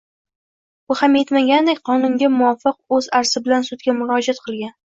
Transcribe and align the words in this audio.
Bu 0.91 0.97
ham 1.01 1.17
yetmagandek 1.19 1.83
qonunga 1.91 2.31
muvofiq 2.39 2.97
o‘z 2.99 3.13
arzi 3.21 3.45
bilan 3.47 3.71
sudga 3.71 3.99
murojaat 4.03 4.45
qilgan 4.49 4.77